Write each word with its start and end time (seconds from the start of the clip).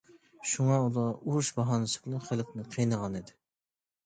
شۇڭا 0.51 0.77
ئۇلار 0.85 1.11
ئۇرۇش 1.17 1.51
باھانىسى 1.59 2.01
بىلەن 2.07 2.25
خەلقنى 2.31 2.67
قىينىغانىدى. 2.73 3.39